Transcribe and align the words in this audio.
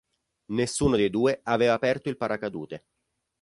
Nessuno 0.53 0.95
dei 0.95 1.11
due 1.11 1.41
aveva 1.43 1.73
aperto 1.75 2.09
il 2.09 2.17
paracadute. 2.17 2.85